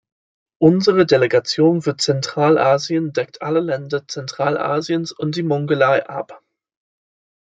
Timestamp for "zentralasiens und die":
4.07-5.43